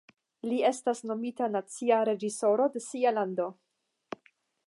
Li 0.51 0.55
estas 0.69 1.01
nomita 1.09 1.49
nacia 1.57 1.99
reĝisoro 2.09 2.67
de 2.77 2.83
sia 2.87 3.13
lando. 3.21 3.49